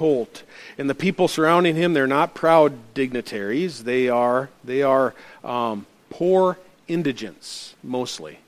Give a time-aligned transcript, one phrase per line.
[0.00, 0.44] colt.
[0.78, 3.84] And the people surrounding him, they're not proud dignitaries.
[3.84, 6.56] They are, they are um, poor
[6.88, 8.38] indigents, mostly,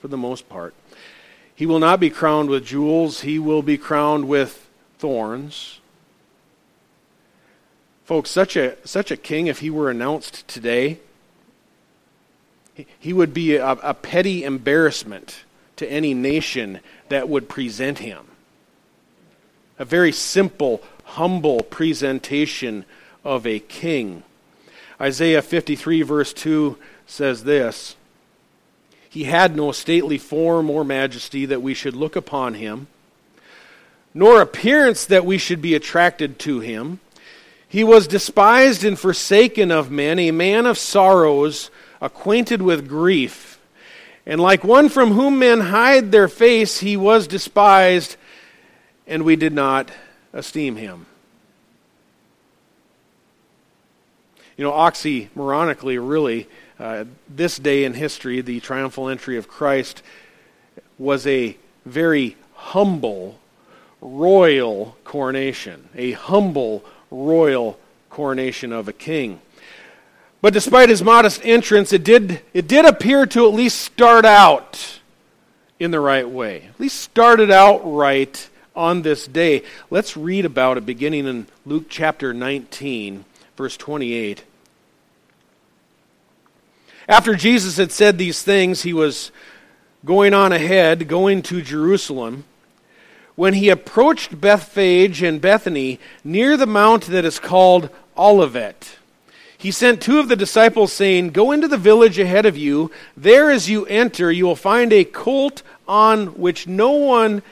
[0.00, 0.74] for the most part.
[1.54, 4.68] He will not be crowned with jewels, he will be crowned with
[4.98, 5.80] thorns.
[8.04, 10.98] Folks, such a, such a king, if he were announced today,
[12.98, 15.44] he would be a, a petty embarrassment
[15.76, 18.26] to any nation that would present him.
[19.78, 22.84] A very simple, humble presentation
[23.24, 24.22] of a king.
[25.00, 27.96] Isaiah 53, verse 2 says this
[29.08, 32.86] He had no stately form or majesty that we should look upon him,
[34.14, 37.00] nor appearance that we should be attracted to him.
[37.68, 43.58] He was despised and forsaken of men, a man of sorrows, acquainted with grief
[44.28, 48.16] and like one from whom men hide their face, he was despised,
[49.06, 49.90] and we did not
[50.32, 51.06] esteem him.
[54.56, 56.48] You know, oxymoronically, really,
[56.80, 60.02] uh, this day in history, the triumphal entry of Christ
[60.98, 63.38] was a very humble
[64.00, 67.78] royal coronation, a humble royal
[68.10, 69.40] coronation of a king.
[70.40, 75.00] But despite his modest entrance, it did, it did appear to at least start out
[75.80, 76.68] in the right way.
[76.74, 78.47] At least started out right
[78.78, 79.62] on this day.
[79.90, 83.24] Let's read about it beginning in Luke chapter 19,
[83.56, 84.44] verse 28.
[87.08, 89.32] After Jesus had said these things, he was
[90.04, 92.44] going on ahead, going to Jerusalem.
[93.34, 98.96] When he approached Bethphage and Bethany, near the mount that is called Olivet,
[99.56, 102.92] he sent two of the disciples, saying, Go into the village ahead of you.
[103.16, 107.42] There, as you enter, you will find a colt on which no one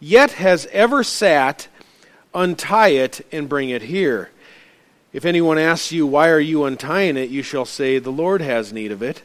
[0.00, 1.68] yet has ever sat.
[2.32, 4.30] Untie it and bring it here.
[5.12, 7.30] If anyone asks you, Why are you untying it?
[7.30, 9.22] you shall say, The Lord has need of it.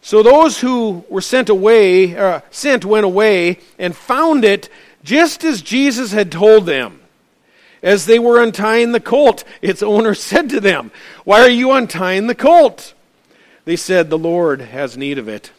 [0.00, 4.68] So those who were sent away, uh, sent went away and found it
[5.02, 7.00] just as Jesus had told them.
[7.82, 10.90] As they were untying the colt, its owner said to them,
[11.24, 12.94] Why are you untying the colt?
[13.64, 15.52] They said, The Lord has need of it.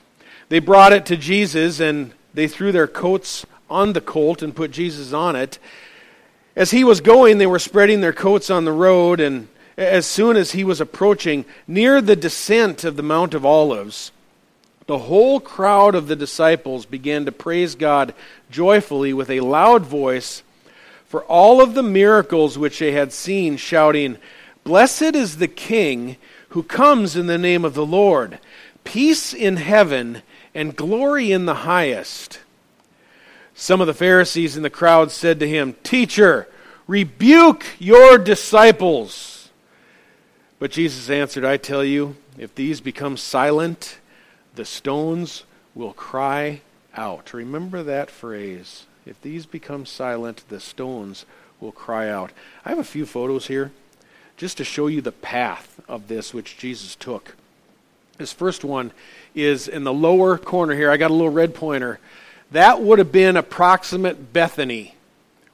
[0.50, 4.72] They brought it to Jesus, and they threw their coats on the colt and put
[4.72, 5.60] Jesus on it.
[6.56, 10.38] As he was going, they were spreading their coats on the road, and as soon
[10.38, 14.12] as he was approaching near the descent of the Mount of Olives,
[14.88, 18.14] the whole crowd of the disciples began to praise God
[18.50, 20.44] joyfully with a loud voice
[21.06, 24.18] for all of the miracles which they had seen, shouting,
[24.64, 26.18] Blessed is the King
[26.50, 28.40] who comes in the name of the Lord,
[28.84, 30.22] peace in heaven
[30.54, 32.40] and glory in the highest.
[33.58, 36.50] Some of the Pharisees in the crowd said to him, Teacher,
[36.88, 39.50] rebuke your disciples.
[40.60, 44.00] But Jesus answered, I tell you, if these become silent,
[44.56, 46.62] the stones will cry
[46.96, 47.34] out.
[47.34, 48.86] Remember that phrase.
[49.06, 51.26] If these become silent, the stones
[51.62, 52.32] will cry out.
[52.66, 53.72] I have a few photos here
[54.36, 57.36] just to show you the path of this which Jesus took.
[58.18, 58.92] This first one
[59.34, 60.92] is in the lower corner here.
[60.92, 62.00] I got a little red pointer.
[62.56, 64.96] That would have been approximate Bethany,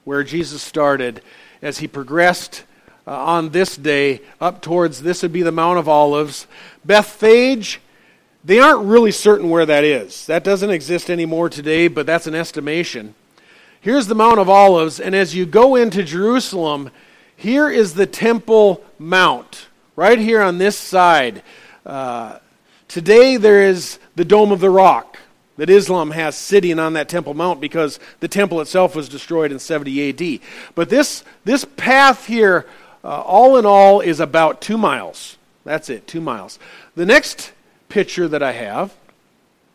[0.03, 1.23] where Jesus started
[1.59, 2.63] as he progressed
[3.07, 6.45] uh, on this day up towards this would be the Mount of Olives.
[6.85, 7.81] Bethphage,
[8.45, 10.28] they aren't really certain where that is.
[10.28, 13.16] That doesn't exist anymore today, but that's an estimation.
[13.79, 16.91] Here's the Mount of Olives, and as you go into Jerusalem,
[17.35, 21.41] here is the Temple Mount, right here on this side.
[21.84, 22.38] Uh,
[22.88, 25.17] today there is the Dome of the Rock
[25.61, 29.59] that Islam has sitting on that Temple Mount because the temple itself was destroyed in
[29.59, 30.39] 70 AD.
[30.73, 32.66] But this, this path here,
[33.03, 35.38] uh, all in all, is about two miles.
[35.63, 36.57] That's it, two miles.
[36.95, 37.51] The next
[37.89, 38.95] picture that I have,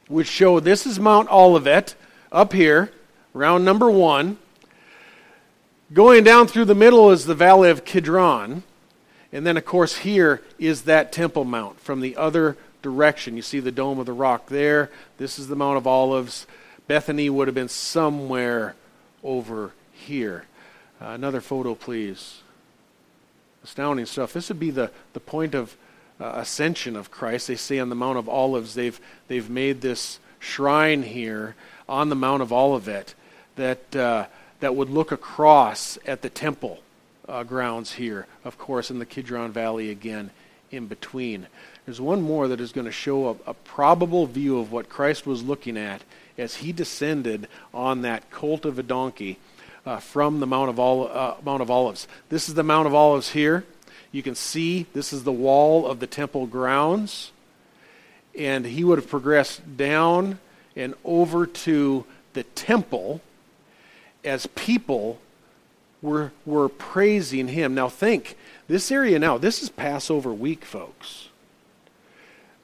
[0.09, 1.95] which show this is Mount Olivet
[2.33, 2.91] up here
[3.33, 4.39] round number one.
[5.93, 8.65] Going down through the middle is the Valley of Kidron.
[9.31, 12.57] And then, of course, here is that Temple Mount from the other
[12.87, 13.35] direction.
[13.35, 14.91] You see the Dome of the Rock there.
[15.19, 16.47] This is the Mount of Olives.
[16.87, 18.77] Bethany would have been somewhere
[19.25, 20.45] over here.
[21.03, 22.43] Uh, another photo, please.
[23.65, 24.33] Astounding stuff.
[24.33, 25.77] This would be the, the point of
[26.21, 27.49] uh, ascension of Christ.
[27.49, 31.57] They say on the Mount of Olives, they've, they've made this shrine here
[31.89, 33.17] on the Mount of Olivet
[33.57, 34.27] that, uh,
[34.61, 36.79] that would look across at the temple
[37.29, 40.31] uh, grounds here, of course, in the Kidron Valley again
[40.71, 41.49] in between.
[41.87, 45.27] There's one more that is going to show a, a probable view of what Christ
[45.27, 46.03] was looking at
[46.37, 49.39] as he descended on that colt of a donkey.
[49.87, 52.09] uh, from the Mount of, Ol- uh, Mount of Olives.
[52.29, 53.65] This is the Mount of Olives here.
[54.11, 57.31] You can see this is the wall of the temple grounds.
[58.37, 60.41] And he would have progressed down
[60.75, 62.05] and over to
[62.35, 63.23] the temple
[64.25, 65.21] as people
[66.03, 67.75] were, were praising him.
[67.75, 68.37] Now, think
[68.69, 71.26] this area now, this is Passover week, folks.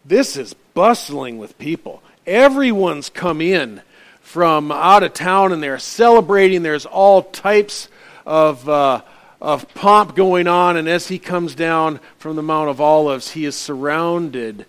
[0.04, 2.02] This is bustling with people.
[2.26, 3.82] Everyone's come in
[4.20, 6.62] from out of town and they're celebrating.
[6.62, 7.88] There's all types
[8.26, 9.02] of, uh,
[9.40, 10.76] of pomp going on.
[10.76, 14.66] And as he comes down from the Mount of Olives, he is surrounded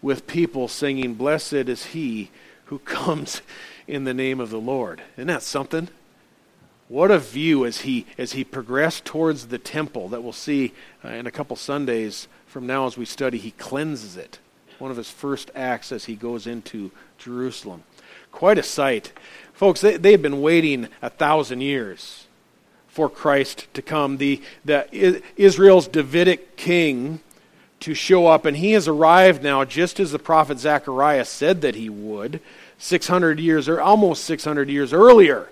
[0.00, 2.30] with people singing, Blessed is he
[2.66, 3.42] who comes
[3.86, 5.02] in the name of the Lord.
[5.16, 5.88] Isn't that something?
[6.88, 11.08] What a view as he as he progressed towards the temple that we'll see uh,
[11.08, 13.38] in a couple Sundays from now as we study.
[13.38, 14.38] He cleanses it.
[14.82, 17.84] One of his first acts as he goes into Jerusalem.
[18.32, 19.12] Quite a sight,
[19.52, 19.80] folks.
[19.80, 22.26] They they have been waiting a thousand years
[22.88, 24.16] for Christ to come.
[24.16, 27.20] The the Israel's Davidic king
[27.78, 31.76] to show up, and he has arrived now, just as the prophet Zechariah said that
[31.76, 32.40] he would.
[32.78, 35.48] 600 years, or almost 600 years earlier,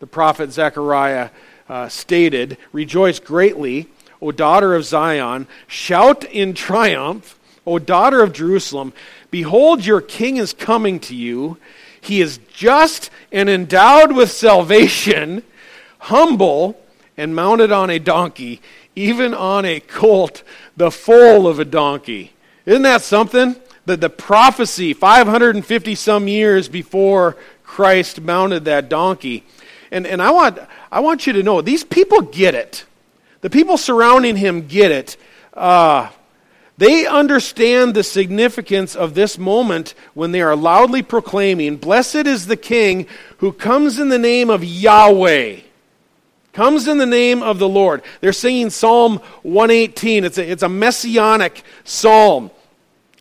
[0.00, 1.30] the prophet Zechariah
[1.70, 3.88] uh, stated, Rejoice greatly,
[4.20, 8.92] O daughter of Zion, shout in triumph, O daughter of Jerusalem.
[9.30, 11.58] Behold, your king is coming to you.
[12.00, 15.42] He is just and endowed with salvation,
[15.98, 16.80] humble,
[17.16, 18.60] and mounted on a donkey,
[18.94, 20.42] even on a colt,
[20.76, 22.32] the foal of a donkey.
[22.64, 23.56] Isn't that something?
[23.86, 29.44] the, the prophecy 550 some years before Christ mounted that donkey.
[29.90, 30.58] And, and I, want,
[30.90, 32.84] I want you to know these people get it.
[33.40, 35.16] The people surrounding him get it.
[35.54, 36.10] Uh,
[36.78, 42.56] they understand the significance of this moment when they are loudly proclaiming, Blessed is the
[42.56, 43.06] King
[43.38, 45.60] who comes in the name of Yahweh.
[46.52, 48.02] Comes in the name of the Lord.
[48.20, 50.24] They're singing Psalm 118.
[50.24, 52.50] It's a, it's a messianic psalm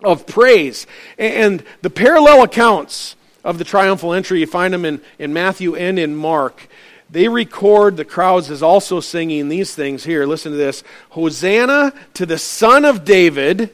[0.04, 0.88] of praise.
[1.18, 6.00] And the parallel accounts of the triumphal entry, you find them in, in Matthew and
[6.00, 6.68] in Mark.
[7.10, 10.26] They record the crowds as also singing these things here.
[10.26, 13.70] Listen to this Hosanna to the Son of David,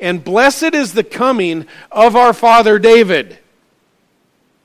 [0.00, 3.38] and blessed is the coming of our father David.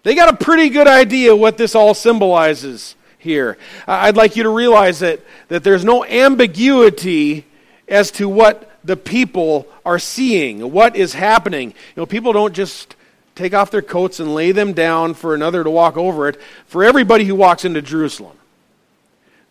[0.04, 3.58] They got a pretty good idea what this all symbolizes here.
[3.88, 7.46] I'd like you to realize that, that there's no ambiguity
[7.88, 11.70] as to what the people are seeing, what is happening.
[11.70, 12.95] You know, people don't just
[13.36, 16.40] take off their coats and lay them down for another to walk over it.
[16.66, 18.38] For everybody who walks into Jerusalem,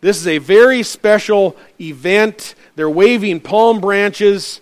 [0.01, 2.55] this is a very special event.
[2.75, 4.59] They're waving palm branches.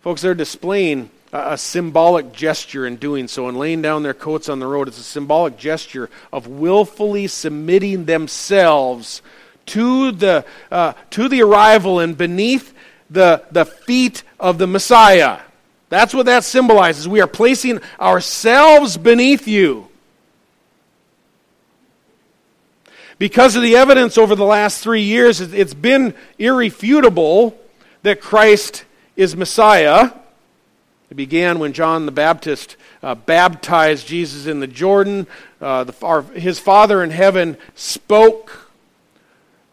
[0.00, 4.48] Folks, they're displaying a, a symbolic gesture in doing so and laying down their coats
[4.48, 4.88] on the road.
[4.88, 9.22] It's a symbolic gesture of willfully submitting themselves
[9.66, 12.74] to the, uh, to the arrival and beneath
[13.10, 15.40] the, the feet of the Messiah.
[15.88, 17.08] That's what that symbolizes.
[17.08, 19.88] We are placing ourselves beneath you.
[23.18, 27.58] Because of the evidence over the last three years, it's been irrefutable
[28.02, 28.84] that Christ
[29.16, 30.12] is Messiah.
[31.10, 35.26] It began when John the Baptist uh, baptized Jesus in the Jordan.
[35.60, 38.70] Uh, the, our, his Father in heaven spoke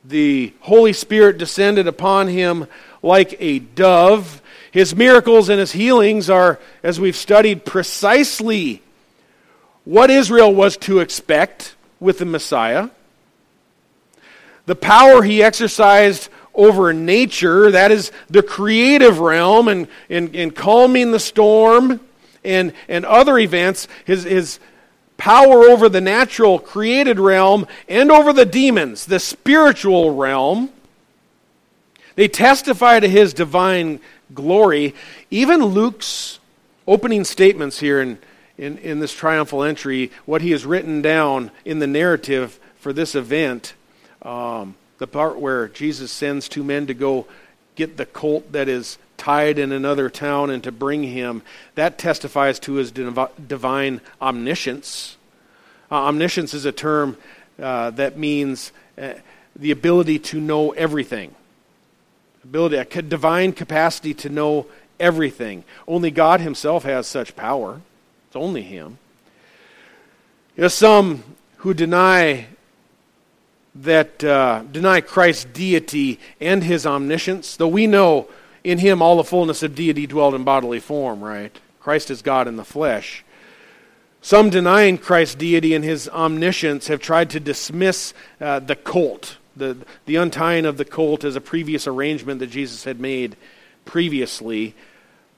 [0.04, 2.68] the Holy Spirit descended upon him
[3.01, 4.42] like a dove.
[4.75, 8.82] His miracles and his healings are, as we've studied, precisely
[9.86, 12.89] what Israel was to expect with the Messiah.
[14.65, 21.12] The power he exercised over nature, that is the creative realm, and, and, and calming
[21.12, 22.01] the storm
[22.44, 24.60] and, and other events, his, his
[25.15, 30.70] power over the natural created realm and over the demons, the spiritual realm.
[32.15, 34.01] They testify to his divine
[34.34, 34.96] glory.
[35.32, 36.39] Even Luke's
[36.88, 38.17] opening statements here in,
[38.58, 43.15] in, in this triumphal entry, what he has written down in the narrative for this
[43.15, 43.74] event,
[44.22, 47.27] um, the part where Jesus sends two men to go
[47.75, 51.41] get the colt that is tied in another town and to bring him,
[51.75, 55.17] that testifies to his divine omniscience.
[55.91, 57.17] Uh, omniscience is a term
[57.62, 59.13] uh, that means uh,
[59.55, 61.34] the ability to know everything,
[62.46, 64.68] ability, a divine capacity to know
[65.00, 65.64] everything.
[65.88, 67.82] Only God Himself has such power.
[68.28, 68.98] It's only Him.
[70.56, 71.24] There are some
[71.58, 72.48] who deny
[73.75, 78.30] that uh, deny Christ's deity and his omniscience, though we know
[78.64, 81.58] in him all the fullness of deity dwelled in bodily form, right?
[81.82, 83.24] Christ is God in the flesh.
[84.22, 89.78] Some denying Christ's deity and his omniscience have tried to dismiss uh, the colt, the,
[90.06, 93.36] the untying of the colt, as a previous arrangement that Jesus had made
[93.86, 94.76] previously.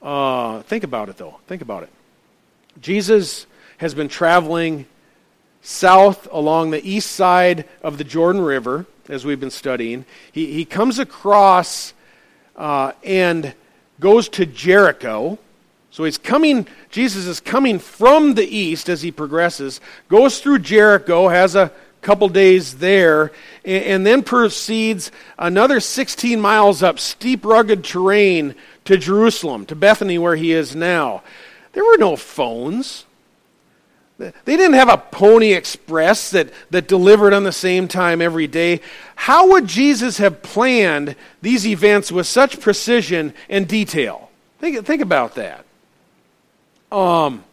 [0.02, 1.38] Uh, think about it, though.
[1.46, 1.90] Think about it.
[2.80, 3.46] Jesus
[3.78, 4.86] has been traveling
[5.62, 10.04] south along the east side of the Jordan River, as we've been studying.
[10.32, 11.94] He, he comes across
[12.56, 13.54] uh, and
[14.00, 15.38] goes to Jericho.
[15.90, 21.28] So he's coming, Jesus is coming from the east as he progresses, goes through Jericho,
[21.28, 23.32] has a couple days there,
[23.64, 30.18] and, and then proceeds another 16 miles up steep, rugged terrain to Jerusalem, to Bethany,
[30.18, 31.22] where he is now.
[31.72, 33.04] There were no phones.
[34.18, 38.80] They didn't have a Pony Express that, that delivered on the same time every day.
[39.14, 44.28] How would Jesus have planned these events with such precision and detail?
[44.58, 45.64] Think, think about that.
[46.90, 47.44] Um,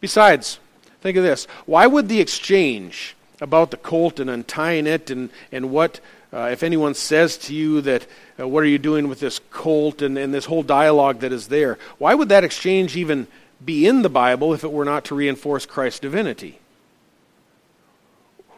[0.00, 0.58] besides,
[1.04, 1.46] think of this.
[1.66, 6.00] Why would the exchange about the colt and untying it and, and what,
[6.32, 8.06] uh, if anyone says to you that,
[8.40, 11.48] uh, what are you doing with this colt and, and this whole dialogue that is
[11.48, 13.26] there, why would that exchange even
[13.62, 16.58] be in the Bible if it were not to reinforce Christ's divinity?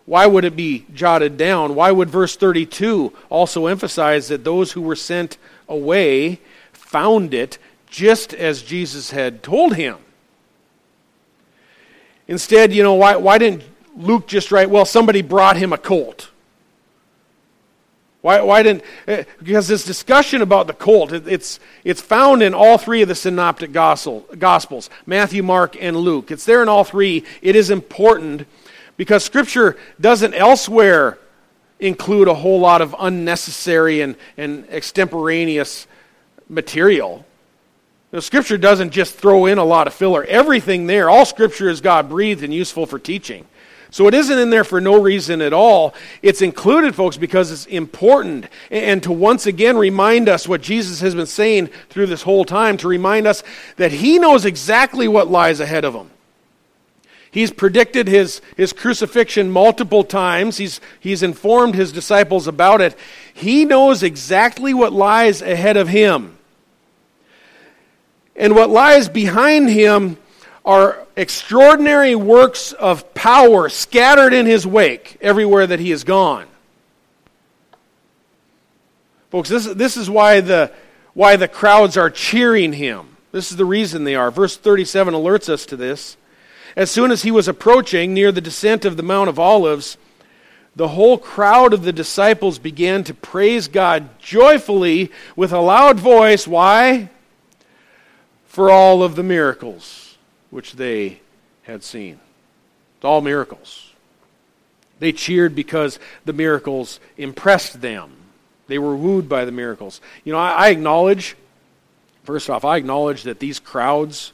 [0.04, 1.74] Why would it be jotted down?
[1.74, 5.36] Why would verse 32 also emphasize that those who were sent
[5.68, 6.38] away
[6.72, 7.58] found it
[7.90, 9.96] just as Jesus had told him?
[12.28, 13.62] Instead, you know, why, why didn't
[13.96, 16.30] Luke just write, well, somebody brought him a colt?
[18.22, 22.54] Why, why didn't, eh, because this discussion about the colt, it, it's, it's found in
[22.54, 26.30] all three of the synoptic gospel, gospels Matthew, Mark, and Luke.
[26.30, 27.24] It's there in all three.
[27.40, 28.46] It is important
[28.96, 31.18] because Scripture doesn't elsewhere
[31.78, 35.86] include a whole lot of unnecessary and, and extemporaneous
[36.48, 37.25] material.
[38.20, 40.24] Scripture doesn't just throw in a lot of filler.
[40.24, 43.46] Everything there, all Scripture is God breathed and useful for teaching.
[43.90, 45.94] So it isn't in there for no reason at all.
[46.20, 48.46] It's included, folks, because it's important.
[48.70, 52.76] And to once again remind us what Jesus has been saying through this whole time,
[52.78, 53.42] to remind us
[53.76, 56.10] that He knows exactly what lies ahead of Him.
[57.36, 60.56] He's predicted his, his crucifixion multiple times.
[60.56, 62.96] He's, he's informed his disciples about it.
[63.34, 66.35] He knows exactly what lies ahead of him.
[68.36, 70.18] And what lies behind him
[70.64, 76.46] are extraordinary works of power scattered in his wake everywhere that he has gone.
[79.30, 80.72] Folks, this, this is why the,
[81.14, 83.16] why the crowds are cheering him.
[83.32, 84.30] This is the reason they are.
[84.30, 86.16] Verse 37 alerts us to this.
[86.76, 89.96] As soon as he was approaching near the descent of the Mount of Olives,
[90.74, 96.46] the whole crowd of the disciples began to praise God joyfully with a loud voice.
[96.46, 97.08] Why?
[98.56, 100.16] For all of the miracles
[100.48, 101.20] which they
[101.64, 102.18] had seen.
[102.96, 103.92] It's all miracles.
[104.98, 108.12] They cheered because the miracles impressed them.
[108.66, 110.00] They were wooed by the miracles.
[110.24, 111.36] You know, I, I acknowledge,
[112.24, 114.32] first off, I acknowledge that these crowds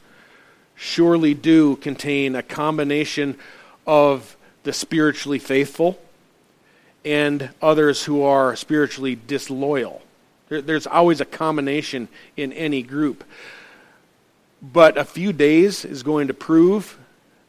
[0.76, 3.36] surely do contain a combination
[3.88, 5.98] of the spiritually faithful
[7.04, 10.00] and others who are spiritually disloyal.
[10.48, 13.24] There, there's always a combination in any group.
[14.62, 16.98] But a few days is going to prove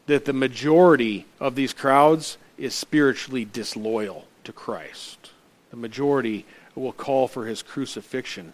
[0.08, 5.32] that the majority of these crowds is spiritually disloyal to Christ.
[5.70, 8.54] The majority will call for his crucifixion.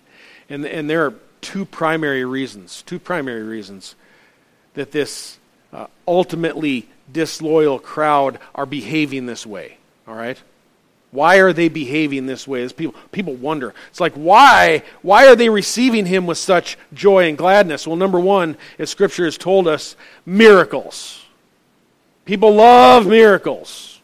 [0.50, 3.96] And, and there are two primary reasons, two primary reasons
[4.74, 5.40] that this
[5.72, 9.78] uh, ultimately disloyal crowd are behaving this way.
[10.08, 10.42] All right?
[11.12, 12.62] Why are they behaving this way?
[12.62, 13.74] As people, people wonder.
[13.90, 14.84] It's like, why?
[15.02, 17.88] Why are they receiving him with such joy and gladness?
[17.88, 21.26] Well, number one, as Scripture has told us, miracles.
[22.26, 24.00] People love miracles.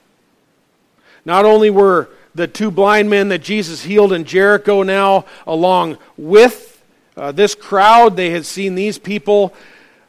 [1.26, 6.84] Not only were the two blind men that Jesus healed in Jericho now along with
[7.16, 9.54] uh, this crowd, they had seen these people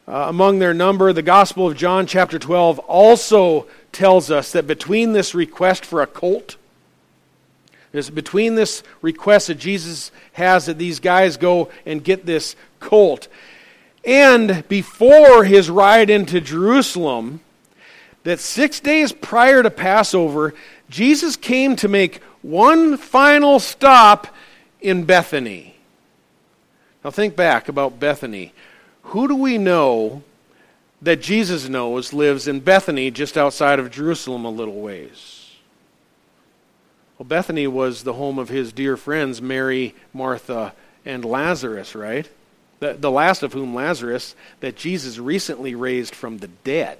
[0.08, 1.12] uh, among their number.
[1.12, 6.06] The Gospel of John, chapter 12, also tells us that between this request for a
[6.06, 6.56] colt,
[7.96, 13.26] there's between this request that Jesus has that these guys go and get this colt,
[14.04, 17.40] and before his ride into Jerusalem,
[18.24, 20.52] that six days prior to Passover,
[20.90, 24.26] Jesus came to make one final stop
[24.82, 25.76] in Bethany.
[27.02, 28.52] Now, think back about Bethany.
[29.04, 30.22] Who do we know
[31.00, 35.35] that Jesus knows lives in Bethany, just outside of Jerusalem, a little ways?
[37.18, 42.28] Well, Bethany was the home of his dear friends, Mary, Martha, and Lazarus, right?
[42.80, 46.98] the, the last of whom, Lazarus, that Jesus recently raised from the dead.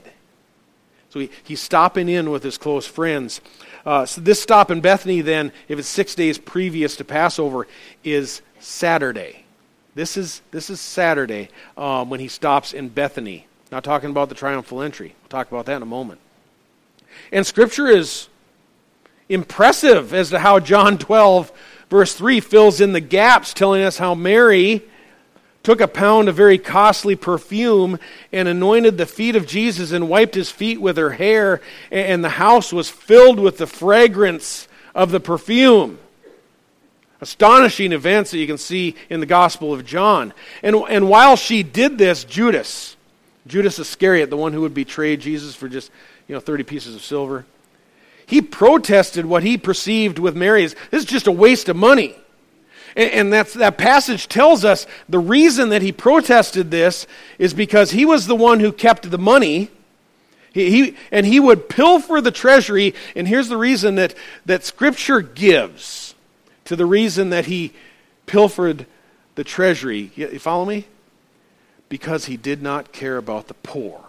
[1.10, 3.40] So he, he's stopping in with his close friends.
[3.84, 7.66] Uh, so this stop in Bethany, then, if it's six days previous to Passover,
[8.04, 9.44] is Saturday.
[9.94, 13.46] This is, this is Saturday um, when he stops in Bethany.
[13.70, 15.14] Not talking about the triumphal entry.
[15.22, 16.20] We'll talk about that in a moment.
[17.32, 18.28] And Scripture is
[19.28, 21.52] impressive as to how John 12,
[21.90, 24.82] verse 3, fills in the gaps, telling us how Mary
[25.66, 27.98] took a pound of very costly perfume
[28.30, 32.28] and anointed the feet of Jesus and wiped his feet with her hair, and the
[32.28, 35.98] house was filled with the fragrance of the perfume.
[37.20, 40.32] Astonishing events that you can see in the Gospel of John.
[40.62, 42.96] And, and while she did this, Judas,
[43.48, 45.90] Judas Iscariot, the one who would betray Jesus for just
[46.28, 47.44] you know 30 pieces of silver,
[48.26, 52.14] he protested what he perceived with Mary as this is just a waste of money.
[52.96, 57.06] And, and that's, that passage tells us the reason that he protested this
[57.38, 59.70] is because he was the one who kept the money.
[60.52, 62.94] He, he, and he would pilfer the treasury.
[63.14, 64.14] And here's the reason that,
[64.44, 66.14] that Scripture gives
[66.64, 67.72] to the reason that he
[68.26, 68.86] pilfered
[69.36, 70.10] the treasury.
[70.16, 70.86] You, you follow me?
[71.88, 74.00] Because he did not care about the poor.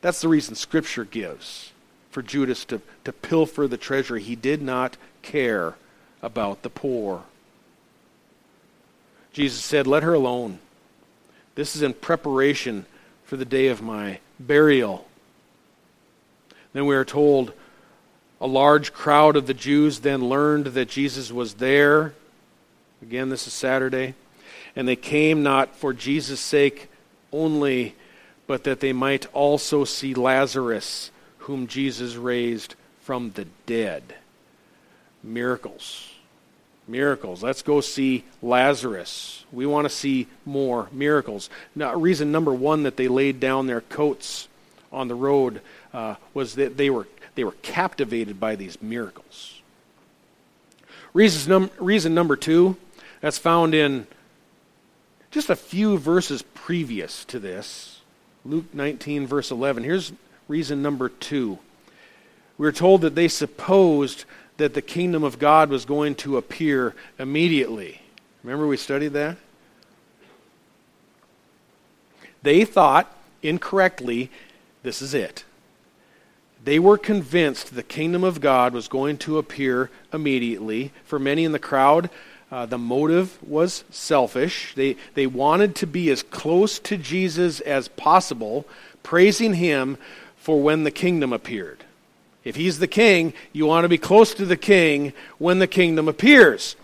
[0.00, 1.72] That's the reason Scripture gives
[2.10, 4.22] for Judas to, to pilfer the treasury.
[4.22, 5.74] He did not care
[6.22, 7.24] about the poor.
[9.32, 10.58] Jesus said, Let her alone.
[11.54, 12.86] This is in preparation
[13.24, 15.06] for the day of my burial.
[16.72, 17.52] Then we are told
[18.40, 22.14] a large crowd of the Jews then learned that Jesus was there.
[23.02, 24.14] Again, this is Saturday.
[24.76, 26.88] And they came not for Jesus' sake
[27.32, 27.96] only,
[28.46, 31.10] but that they might also see Lazarus,
[31.48, 34.14] whom Jesus raised from the dead.
[35.24, 36.12] Miracles
[36.88, 37.42] miracles.
[37.42, 39.44] Let's go see Lazarus.
[39.52, 41.50] We want to see more miracles.
[41.74, 44.48] Now, reason number one that they laid down their coats
[44.90, 45.60] on the road
[45.92, 49.60] uh, was that they were, they were captivated by these miracles.
[51.14, 52.76] Num- reason number two,
[53.20, 54.06] that's found in
[55.30, 58.00] just a few verses previous to this.
[58.44, 59.84] Luke 19, verse 11.
[59.84, 60.12] Here's
[60.48, 61.58] reason number two.
[62.56, 64.24] We're told that they supposed
[64.56, 68.00] that the kingdom of God was going to appear immediately.
[68.42, 69.36] Remember, we studied that?
[72.42, 74.30] They thought incorrectly,
[74.82, 75.44] this is it.
[76.64, 80.92] They were convinced the kingdom of God was going to appear immediately.
[81.04, 82.10] For many in the crowd,
[82.50, 84.74] uh, the motive was selfish.
[84.74, 88.66] They, they wanted to be as close to Jesus as possible,
[89.02, 89.98] praising him
[90.48, 91.84] for when the kingdom appeared.
[92.42, 96.08] If he's the king, you want to be close to the king when the kingdom
[96.08, 96.74] appears.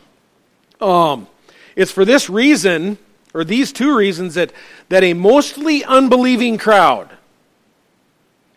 [0.83, 1.29] Um,
[1.75, 2.99] it's for this reason,
[3.33, 4.53] or these two reasons, that,
[4.91, 7.09] that a mostly unbelieving crowd,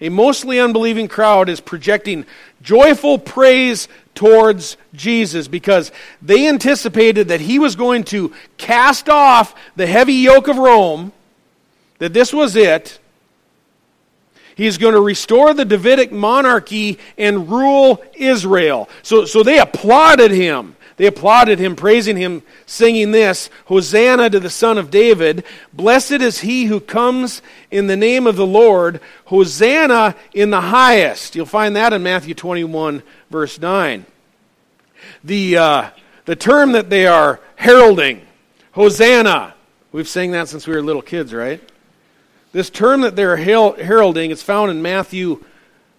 [0.02, 2.26] a mostly unbelieving crowd is projecting
[2.62, 5.90] joyful praise towards Jesus because
[6.22, 11.14] they anticipated that he was going to cast off the heavy yoke of Rome,
[12.00, 13.00] that this was it,
[14.58, 18.90] He's going to restore the Davidic monarchy and rule Israel.
[19.04, 20.76] So, so they applauded him.
[20.96, 25.44] They applauded him, praising him, singing this Hosanna to the Son of David.
[25.72, 29.00] Blessed is he who comes in the name of the Lord.
[29.26, 31.36] Hosanna in the highest.
[31.36, 34.08] You'll find that in Matthew 21, verse 9.
[35.24, 35.90] The, uh,
[36.26, 38.26] the term that they are heralding,
[38.72, 39.54] Hosanna.
[39.92, 41.62] We've sang that since we were little kids, right?
[42.52, 45.44] This term that they're heralding is found in Matthew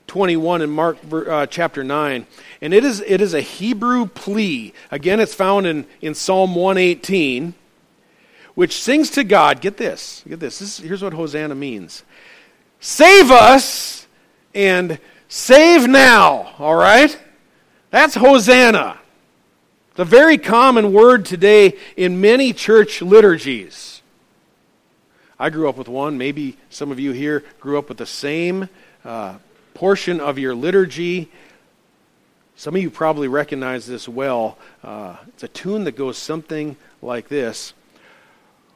[0.07, 2.27] 21 and Mark uh, chapter 9.
[2.61, 4.73] And it is, it is a Hebrew plea.
[4.91, 7.55] Again, it's found in, in Psalm 118,
[8.55, 9.61] which sings to God.
[9.61, 10.25] Get this.
[10.27, 10.59] Get this.
[10.59, 12.03] this is, here's what Hosanna means
[12.81, 14.07] Save us
[14.55, 16.55] and save now.
[16.59, 17.19] All right?
[17.91, 18.99] That's Hosanna.
[19.97, 23.98] A very common word today in many church liturgies.
[25.39, 26.19] I grew up with one.
[26.19, 28.69] Maybe some of you here grew up with the same
[29.05, 29.37] uh,
[29.75, 31.31] portion of your liturgy.
[32.57, 34.59] Some of you probably recognize this well.
[34.83, 37.73] Uh, it's a tune that goes something like this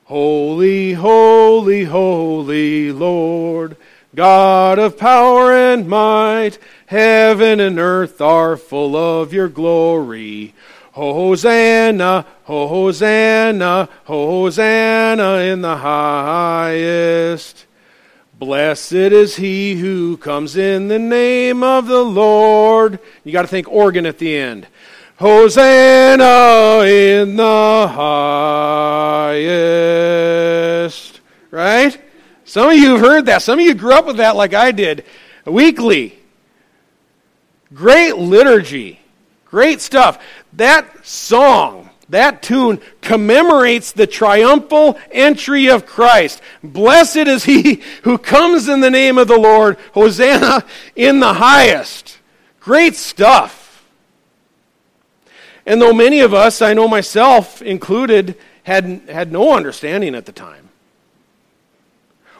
[0.05, 3.77] Holy, holy, holy Lord,
[4.15, 10.55] God of power and might, heaven and earth are full of your glory.
[10.93, 17.67] Hosanna, Hosanna, Hosanna in the highest.
[18.39, 22.99] Blessed is he who comes in the name of the Lord.
[23.25, 24.67] You got to think organ at the end.
[25.17, 27.89] Hosanna in the
[30.83, 31.21] highest.
[31.51, 32.01] Right?
[32.45, 33.43] Some of you have heard that.
[33.43, 35.05] Some of you grew up with that like I did.
[35.47, 36.19] Weekly.
[37.73, 39.02] Great liturgy.
[39.53, 40.19] Great stuff.
[40.55, 46.41] That song, that tune commemorates the triumphal entry of Christ.
[46.65, 49.77] Blessed is he who comes in the name of the Lord.
[49.93, 50.65] Hosanna
[50.97, 52.19] in the highest.
[52.61, 53.85] Great stuff.
[55.67, 60.33] And though many of us, I know myself included, had, had no understanding at the
[60.33, 60.71] time,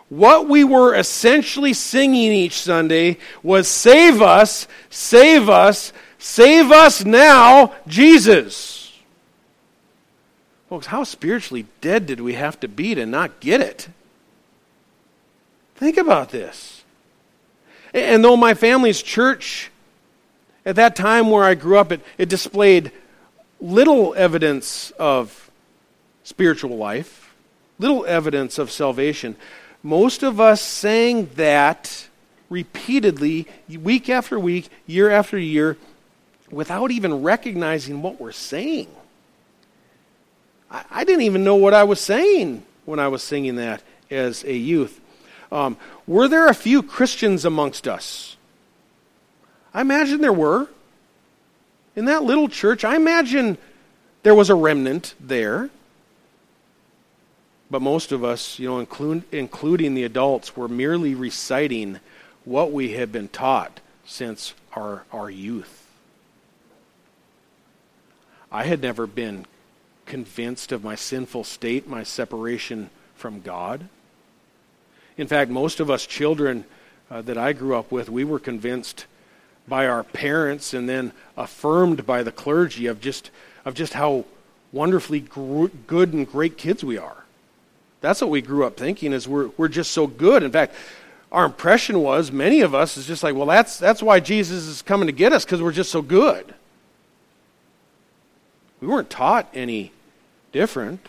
[0.09, 5.93] what we were essentially singing each Sunday was Save us, save us,
[6.23, 8.93] save us now, Jesus.
[10.69, 13.89] Folks, how spiritually dead did we have to be to not get it?
[15.75, 16.85] Think about this.
[17.93, 19.71] And though my family's church
[20.65, 22.93] at that time where I grew up, it, it displayed
[23.61, 25.51] little evidence of
[26.25, 27.35] spiritual life,
[27.79, 29.37] little evidence of salvation.
[29.83, 32.09] Most of us sang that
[32.49, 35.77] repeatedly, week after week, year after year,
[36.53, 38.89] without even recognizing what we're saying.
[40.71, 44.45] I, I didn't even know what I was saying when I was singing that as
[44.45, 45.01] a youth.
[45.51, 48.37] Um, were there a few Christians amongst us?
[49.75, 50.69] I imagine there were.
[51.97, 53.59] In that little church, I imagine
[54.23, 55.71] there was a remnant there.
[57.71, 58.79] But most of us, you know,
[59.33, 62.01] including the adults, were merely reciting
[62.45, 65.82] what we had been taught since our, our youth.
[68.53, 69.47] I had never been
[70.05, 73.89] convinced of my sinful state, my separation from God.
[75.17, 76.67] In fact, most of us children
[77.11, 79.07] uh, that I grew up with, we were convinced
[79.67, 83.31] by our parents and then affirmed by the clergy of just,
[83.65, 84.27] of just how
[84.71, 87.25] wonderfully gr- good and great kids we are.
[88.03, 90.43] That's what we grew up thinking is we're, we're just so good.
[90.43, 90.75] In fact,
[91.31, 94.83] our impression was many of us is just like, well, that's, that's why Jesus is
[94.83, 96.55] coming to get us because we're just so good.
[98.83, 99.93] We weren't taught any
[100.51, 101.07] different.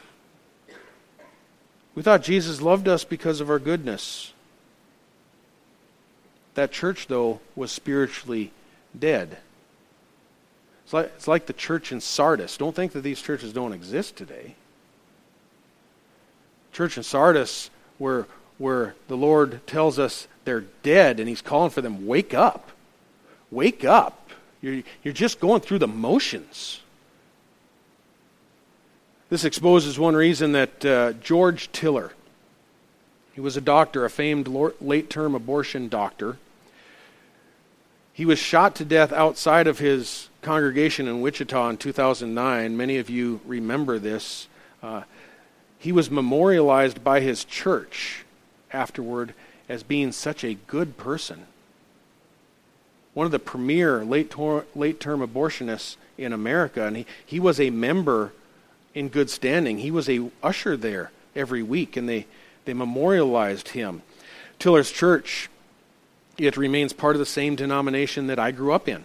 [1.96, 4.32] We thought Jesus loved us because of our goodness.
[6.54, 8.52] That church, though, was spiritually
[8.98, 9.40] dead.
[10.84, 12.58] It's like, it's like the church in Sardis.
[12.58, 14.54] Don't think that these churches don't exist today.
[16.74, 18.28] Church in Sardis, where,
[18.60, 22.70] where the Lord tells us they're dead and He's calling for them, wake up.
[23.50, 24.30] Wake up.
[24.62, 26.83] You're, you're just going through the motions.
[29.30, 32.12] This exposes one reason that uh, George Tiller,
[33.34, 36.38] he was a doctor, a famed late term abortion doctor.
[38.14, 42.78] He was shot to death outside of his congregation in Wichita in 2009.
[42.78, 44.48] Many of you remember this.
[44.84, 45.04] Uh,
[45.80, 48.24] he was memorialized by his church
[48.72, 49.34] afterward
[49.68, 51.48] as being such a good person.
[53.14, 57.60] One of the premier late, tor- late term abortionists in America, and he, he was
[57.60, 58.34] a member
[58.94, 59.80] in good standing.
[59.80, 62.26] He was a usher there every week, and they,
[62.66, 64.02] they memorialized him.
[64.60, 65.50] Tiller's church
[66.38, 69.04] it remains part of the same denomination that I grew up in.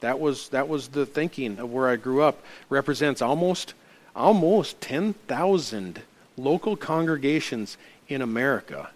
[0.00, 2.42] That was, that was the thinking of where I grew up.
[2.68, 3.74] Represents almost,
[4.16, 6.02] almost 10,000
[6.36, 7.76] local congregations
[8.08, 8.90] in America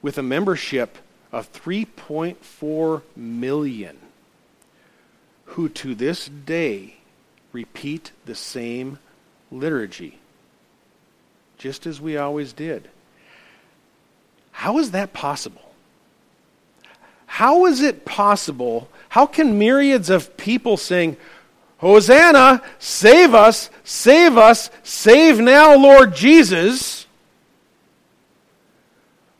[0.00, 0.98] with a membership
[1.30, 3.98] of 3.4 million
[5.44, 6.96] who to this day
[7.52, 8.98] repeat the same
[9.50, 10.18] liturgy,
[11.58, 12.88] just as we always did.
[14.52, 15.72] How is that possible?
[17.26, 18.88] How is it possible?
[19.08, 21.16] How can myriads of people sing,
[21.78, 27.06] Hosanna, save us, save us, save now, Lord Jesus?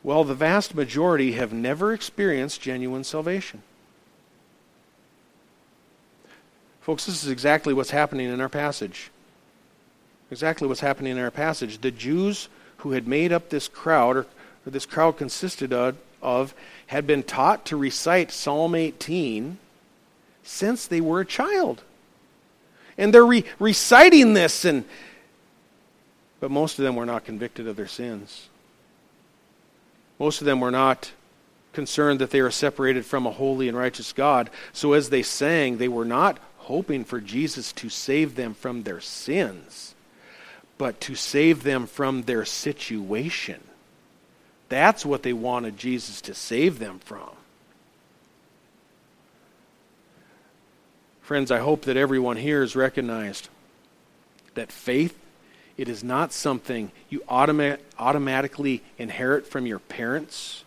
[0.02, 3.62] Well, the vast majority have never experienced genuine salvation.
[6.82, 9.10] Folks, this is exactly what's happening in our passage.
[10.32, 11.80] Exactly what's happening in our passage.
[11.80, 14.26] The Jews who had made up this crowd, or,
[14.66, 16.54] or this crowd consisted of, of
[16.88, 19.58] had been taught to recite Psalm 18
[20.42, 21.82] since they were a child.
[22.98, 24.84] And they're re- reciting this, and,
[26.40, 28.48] but most of them were not convicted of their sins.
[30.18, 31.12] Most of them were not
[31.72, 34.50] concerned that they were separated from a holy and righteous God.
[34.72, 39.00] So as they sang, they were not hoping for Jesus to save them from their
[39.00, 39.94] sins,
[40.78, 43.62] but to save them from their situation.
[44.68, 47.30] That's what they wanted Jesus to save them from.
[51.20, 53.48] Friends, I hope that everyone here has recognized
[54.54, 55.18] that faith
[55.76, 60.64] it is not something you automa- automatically inherit from your parents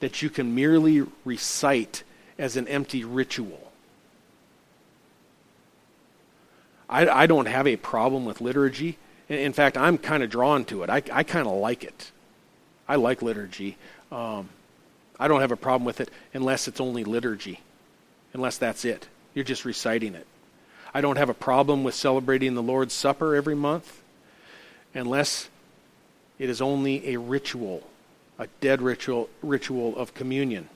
[0.00, 2.02] that you can merely recite
[2.38, 3.63] as an empty ritual.
[6.94, 8.98] I, I don't have a problem with liturgy.
[9.28, 10.90] In fact, I'm kind of drawn to it.
[10.90, 12.12] I, I kind of like it.
[12.86, 13.76] I like liturgy.
[14.12, 14.48] Um,
[15.18, 17.58] I don't have a problem with it unless it's only liturgy,
[18.32, 19.08] unless that's it.
[19.34, 20.26] You're just reciting it.
[20.94, 24.00] I don't have a problem with celebrating the Lord's Supper every month
[24.94, 25.48] unless
[26.38, 27.82] it is only a ritual,
[28.38, 30.68] a dead ritual, ritual of communion.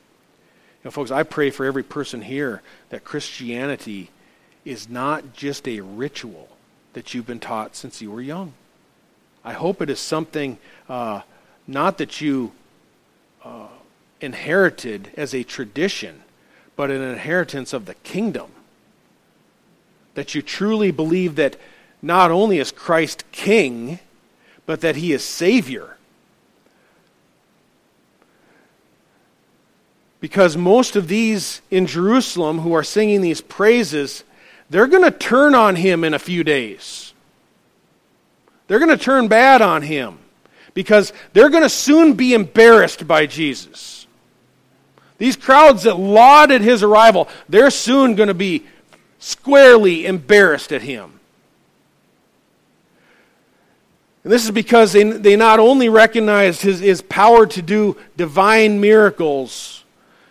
[0.83, 4.11] You know, folks, I pray for every person here that Christianity
[4.68, 6.48] is not just a ritual
[6.92, 8.52] that you've been taught since you were young.
[9.44, 11.22] I hope it is something uh,
[11.66, 12.52] not that you
[13.42, 13.68] uh,
[14.20, 16.22] inherited as a tradition,
[16.76, 18.50] but an inheritance of the kingdom.
[20.14, 21.57] That you truly believe that
[22.02, 24.00] not only is Christ king,
[24.66, 25.96] but that he is Savior.
[30.20, 34.24] Because most of these in Jerusalem who are singing these praises,
[34.70, 37.12] they're going to turn on him in a few days.
[38.66, 40.18] They're going to turn bad on him
[40.74, 44.07] because they're going to soon be embarrassed by Jesus.
[45.16, 48.66] These crowds that lauded his arrival, they're soon going to be
[49.18, 51.18] squarely embarrassed at him.
[54.22, 58.81] And this is because they, they not only recognized his, his power to do divine
[58.81, 59.85] miracles,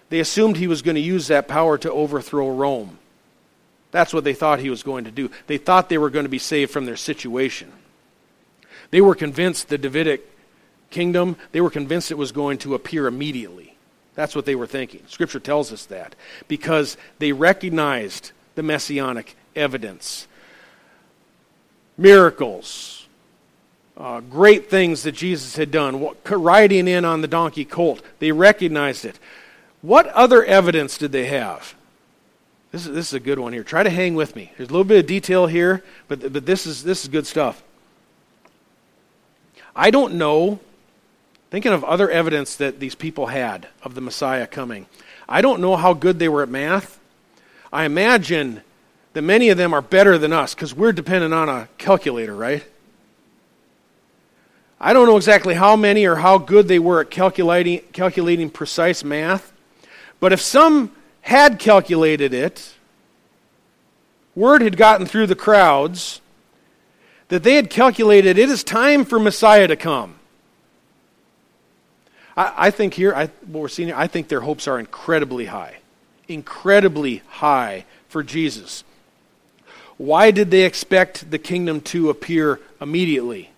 [0.10, 3.00] they assumed he was going to use that power to overthrow Rome.
[3.92, 5.32] That's what they thought he was going to do.
[5.48, 7.72] They thought they were going to be saved from their situation.
[8.92, 10.30] They were convinced the Davidic
[10.90, 13.76] kingdom, they were convinced it was going to appear immediately.
[14.16, 15.04] That's what they were thinking.
[15.08, 16.16] Scripture tells us that.
[16.48, 20.28] Because they recognized the messianic evidence.
[21.98, 23.08] Miracles,
[23.96, 28.02] uh, great things that Jesus had done, riding in on the donkey colt.
[28.20, 29.20] They recognized it.
[29.82, 31.76] What other evidence did they have?
[32.78, 33.64] This is, this is a good one here.
[33.64, 34.52] Try to hang with me.
[34.56, 37.64] There's a little bit of detail here, but, but this, is, this is good stuff.
[39.76, 40.60] I don't know,
[41.50, 44.86] thinking of other evidence that these people had of the Messiah coming,
[45.28, 47.00] I don't know how good they were at math.
[47.74, 48.62] I imagine
[49.14, 52.64] that many of them are better than us because we're dependent on a calculator, right?
[54.80, 59.04] I don't know exactly how many or how good they were at calculating, calculating precise
[59.04, 59.52] math,
[60.20, 60.92] but if some
[61.28, 62.74] had calculated it,
[64.34, 66.22] word had gotten through the crowds
[67.28, 70.16] that they had calculated it is time for Messiah to come.
[72.38, 75.48] I, I think here, I, what we're seeing here, I think their hopes are incredibly
[75.48, 75.80] high.
[76.30, 78.86] Incredibly high for Jesus.
[79.98, 83.50] Why did they expect the kingdom to appear immediately?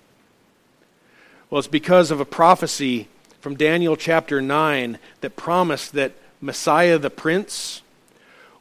[1.51, 3.09] Well, it's because of a prophecy
[3.41, 7.81] from Daniel chapter 9 that promised that Messiah the Prince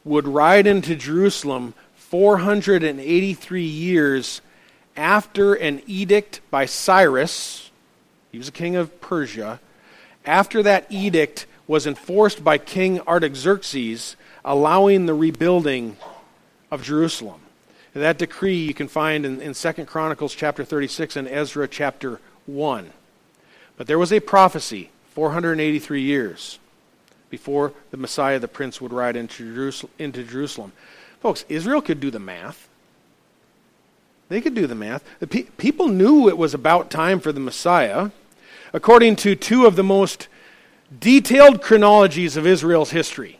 [0.03, 4.41] would ride into Jerusalem 483 years
[4.95, 7.71] after an edict by Cyrus,
[8.31, 9.59] he was a king of Persia,
[10.25, 15.95] after that edict was enforced by King Artaxerxes, allowing the rebuilding
[16.71, 17.39] of Jerusalem.
[17.93, 22.19] And that decree you can find in, in 2 Chronicles chapter 36 and Ezra chapter
[22.45, 22.91] 1.
[23.77, 26.59] But there was a prophecy 483 years
[27.29, 29.91] before the Messiah, the Prince, would ride into Jerusalem.
[29.99, 30.71] Into Jerusalem.
[31.21, 32.67] Folks, Israel could do the math.
[34.29, 35.03] They could do the math.
[35.19, 38.11] The pe- people knew it was about time for the Messiah.
[38.73, 40.27] According to two of the most
[40.99, 43.39] detailed chronologies of Israel's history,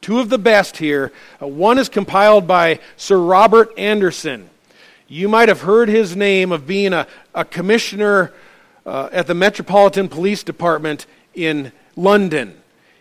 [0.00, 1.12] two of the best here.
[1.42, 4.48] Uh, one is compiled by Sir Robert Anderson.
[5.08, 8.32] You might have heard his name of being a, a commissioner
[8.86, 12.59] uh, at the Metropolitan Police Department in London.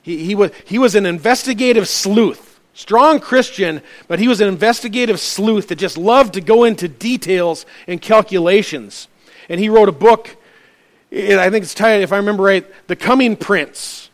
[0.10, 5.20] He, he, was, he was an investigative sleuth, strong Christian, but he was an investigative
[5.20, 9.08] sleuth that just loved to go into details and calculations.
[9.50, 10.36] And he wrote a book,
[11.12, 14.10] I think it's titled, if I remember right, The Coming Prince,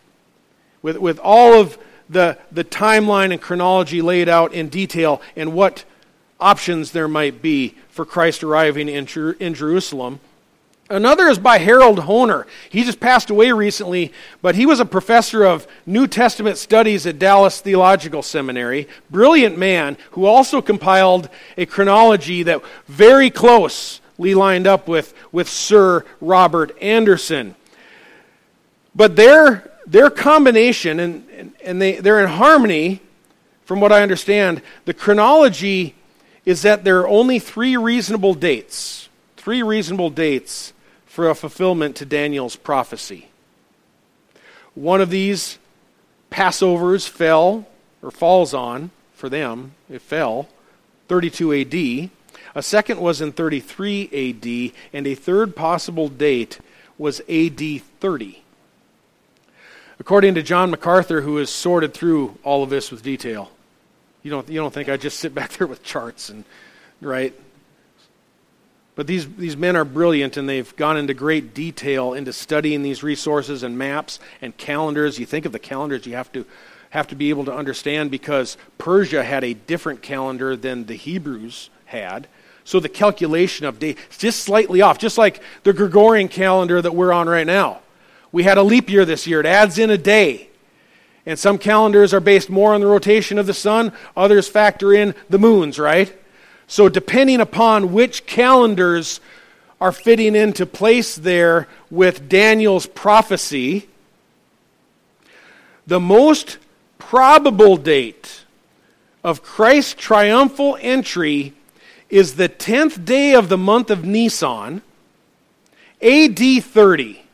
[0.82, 1.78] with, with all of
[2.10, 5.86] the, the timeline and chronology laid out in detail and what
[6.42, 9.08] options there might be for Christ arriving in,
[9.40, 10.20] in Jerusalem.
[10.88, 12.46] Another is by Harold Hoehner.
[12.70, 17.18] He just passed away recently, but he was a professor of New Testament studies at
[17.18, 18.88] Dallas Theological Seminary.
[19.10, 26.06] Brilliant man who also compiled a chronology that very closely lined up with, with Sir
[26.22, 27.56] Robert Anderson.
[28.94, 33.02] But their, their combination, and, and they, they're in harmony,
[33.64, 35.96] from what I understand, the chronology
[36.46, 39.10] is that there are only three reasonable dates.
[39.36, 40.74] Three reasonable dates
[41.16, 43.30] for a fulfillment to Daniel's prophecy.
[44.74, 45.58] One of these
[46.30, 47.66] Passovers fell,
[48.02, 50.50] or falls on, for them, it fell,
[51.08, 52.10] 32 AD.
[52.54, 56.60] A second was in 33 AD, and a third possible date
[56.98, 57.62] was AD
[58.02, 58.44] 30.
[59.98, 63.52] According to John MacArthur, who has sorted through all of this with detail,
[64.22, 66.44] you don't, you don't think I just sit back there with charts and,
[67.00, 67.34] right?
[68.96, 73.04] But these, these men are brilliant and they've gone into great detail into studying these
[73.04, 75.20] resources and maps and calendars.
[75.20, 76.46] You think of the calendars you have to,
[76.92, 81.70] have to be able to understand because Persia had a different calendar than the Hebrews
[81.86, 82.28] had.
[82.64, 86.96] So the calculation of days is just slightly off, just like the Gregorian calendar that
[86.96, 87.82] we're on right now.
[88.32, 90.50] We had a leap year this year, it adds in a day.
[91.26, 95.16] And some calendars are based more on the rotation of the sun, others factor in
[95.30, 96.16] the moons, right?
[96.68, 99.20] So, depending upon which calendars
[99.80, 103.88] are fitting into place there with Daniel's prophecy,
[105.86, 106.58] the most
[106.98, 108.46] probable date
[109.24, 111.54] of Christ's triumphal entry
[112.10, 114.82] is the 10th day of the month of Nisan,
[116.02, 117.26] AD 30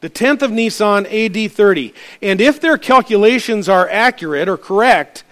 [0.00, 1.94] the 10th of Nisan, AD 30.
[2.22, 5.24] And if their calculations are accurate or correct,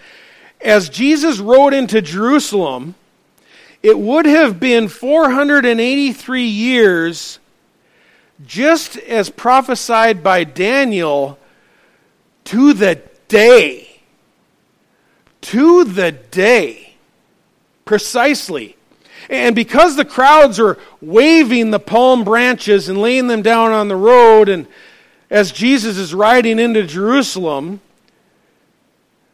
[0.60, 2.94] as Jesus rode into Jerusalem,
[3.82, 7.38] it would have been 483 years,
[8.44, 11.38] just as prophesied by Daniel,
[12.44, 14.00] to the day.
[15.42, 16.94] To the day.
[17.84, 18.76] Precisely.
[19.30, 23.96] And because the crowds are waving the palm branches and laying them down on the
[23.96, 24.66] road, and
[25.30, 27.80] as Jesus is riding into Jerusalem,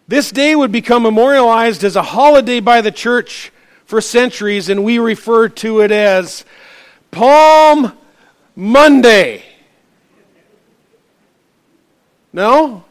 [0.07, 3.53] this day would become memorialized as a holiday by the church
[3.87, 6.45] for centuries, and we refer to it as
[7.11, 7.93] Palm
[8.57, 9.43] Monday.
[12.33, 12.85] No?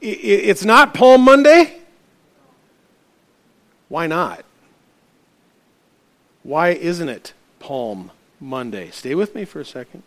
[0.00, 1.80] It's not Palm Monday?
[3.88, 4.44] Why not?
[6.42, 8.90] Why isn't it Palm Monday?
[8.90, 10.02] Stay with me for a second.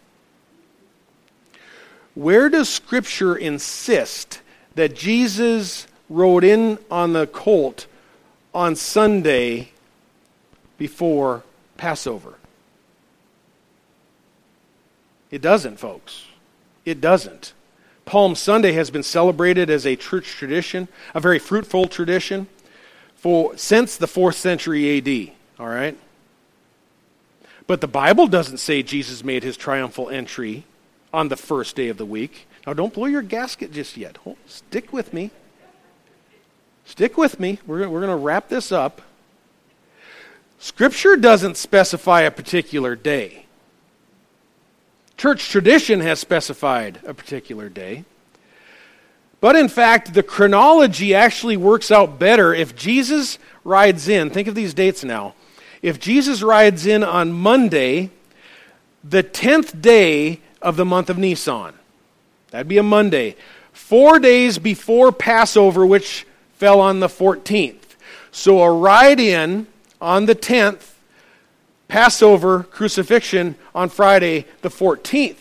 [2.15, 4.41] Where does Scripture insist
[4.75, 7.87] that Jesus rode in on the colt
[8.53, 9.71] on Sunday
[10.81, 11.43] before
[11.77, 12.33] Passover?
[15.29, 16.25] It doesn't, folks.
[16.85, 17.53] It doesn't.
[18.05, 22.47] Palm Sunday has been celebrated as a church tradition, a very fruitful tradition,
[23.13, 25.35] for since the 4th century AD.
[25.59, 25.95] All right?
[27.67, 30.63] But the Bible doesn't say Jesus made his triumphal entry
[31.13, 32.47] on the first day of the week.
[32.65, 34.17] Now, don't blow your gasket just yet.
[34.47, 35.29] Stick with me.
[36.85, 37.59] Stick with me.
[37.67, 39.03] We're, we're going to wrap this up.
[40.61, 43.47] Scripture doesn't specify a particular day.
[45.17, 48.05] Church tradition has specified a particular day.
[49.39, 54.29] But in fact, the chronology actually works out better if Jesus rides in.
[54.29, 55.33] Think of these dates now
[55.81, 58.11] if Jesus rides in on Monday,
[59.03, 61.73] the 10th day of the month of Nisan,
[62.51, 63.35] that'd be a Monday,
[63.73, 67.77] four days before Passover, which fell on the 14th.
[68.29, 69.65] So a ride in
[70.01, 70.93] on the 10th,
[71.87, 75.37] Passover crucifixion on Friday the 14th.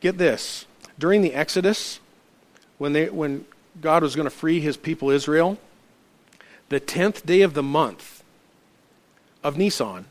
[0.00, 0.66] Get this.
[0.98, 2.00] During the Exodus,
[2.78, 3.46] when, they, when
[3.80, 5.58] God was going to free his people Israel,
[6.68, 8.22] the 10th day of the month
[9.42, 10.06] of Nisan,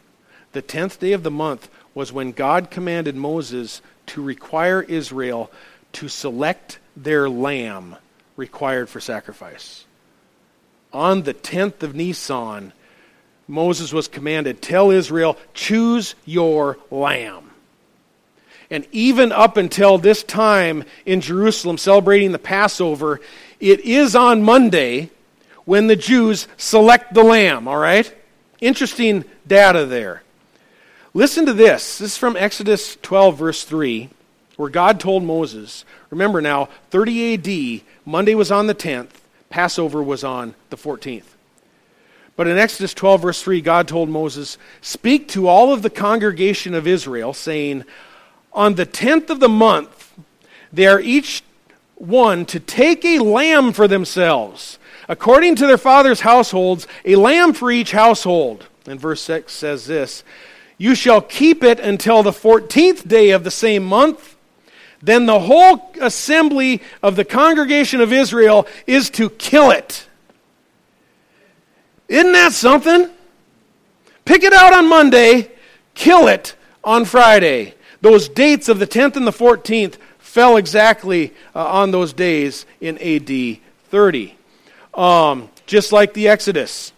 [0.54, 5.52] the 10th day of the month was when God commanded Moses to require Israel
[5.94, 7.96] to select their lamb
[8.36, 9.86] required for sacrifice.
[10.94, 12.72] On the 10th of Nisan,
[13.48, 17.50] Moses was commanded, Tell Israel, choose your lamb.
[18.70, 23.20] And even up until this time in Jerusalem, celebrating the Passover,
[23.60, 25.10] it is on Monday
[25.66, 28.14] when the Jews select the lamb, all right?
[28.60, 30.24] Interesting data there.
[31.14, 32.00] Listen to this.
[32.00, 34.10] This is from Exodus 12, verse 3,
[34.56, 39.10] where God told Moses, remember now, 30 AD, Monday was on the 10th,
[39.54, 41.36] Passover was on the 14th.
[42.36, 46.74] But in Exodus 12, verse 3, God told Moses, Speak to all of the congregation
[46.74, 47.84] of Israel, saying,
[48.52, 50.18] On the 10th of the month,
[50.72, 51.44] they are each
[51.94, 57.70] one to take a lamb for themselves according to their father's households, a lamb for
[57.70, 58.66] each household.
[58.88, 60.24] And verse 6 says this
[60.80, 64.36] You shall keep it until the 14th day of the same month.
[65.04, 70.08] Then the whole assembly of the congregation of Israel is to kill it.
[72.08, 73.10] Isn't that something?
[74.24, 75.52] Pick it out on Monday,
[75.94, 77.74] kill it on Friday.
[78.00, 82.98] Those dates of the 10th and the 14th fell exactly uh, on those days in
[83.00, 84.38] AD 30.
[84.94, 86.94] Um, just like the Exodus,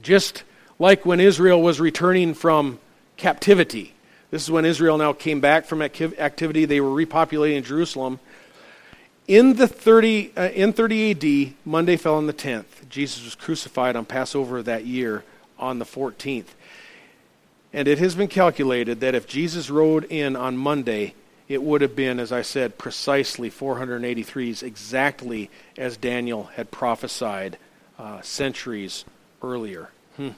[0.00, 0.44] just
[0.78, 2.78] like when Israel was returning from
[3.18, 3.91] captivity.
[4.32, 6.64] This is when Israel now came back from activity.
[6.64, 8.18] They were repopulating Jerusalem.
[9.28, 11.10] In the 30 uh, in 30
[11.50, 12.88] AD, Monday fell on the 10th.
[12.88, 15.22] Jesus was crucified on Passover that year
[15.58, 16.46] on the 14th.
[17.74, 21.14] And it has been calculated that if Jesus rode in on Monday,
[21.46, 27.58] it would have been, as I said, precisely 483s, exactly as Daniel had prophesied
[27.98, 29.04] uh, centuries
[29.42, 29.90] earlier.
[30.16, 30.30] Hmm.